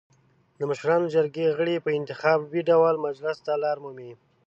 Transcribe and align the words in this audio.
د 0.57 0.59
مشرانو 0.69 1.11
جرګې 1.15 1.53
غړي 1.57 1.75
په 1.85 1.89
انتخابي 1.99 2.61
ډول 2.69 2.95
مجلس 3.05 3.37
ته 3.45 3.53
لار 3.63 3.77
مومي. 3.83 4.11